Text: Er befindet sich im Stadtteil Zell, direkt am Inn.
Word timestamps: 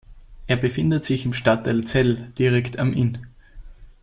Er 0.47 0.55
befindet 0.55 1.03
sich 1.03 1.25
im 1.27 1.33
Stadtteil 1.35 1.83
Zell, 1.83 2.33
direkt 2.39 2.79
am 2.79 2.91
Inn. 2.91 3.27